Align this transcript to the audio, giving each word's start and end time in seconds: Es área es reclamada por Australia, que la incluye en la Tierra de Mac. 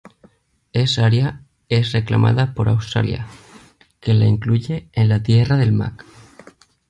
Es 0.73 0.97
área 0.97 1.43
es 1.69 1.91
reclamada 1.91 2.55
por 2.55 2.69
Australia, 2.69 3.27
que 3.99 4.15
la 4.15 4.25
incluye 4.25 4.89
en 4.93 5.09
la 5.09 5.21
Tierra 5.21 5.57
de 5.57 5.71
Mac. 5.71 6.03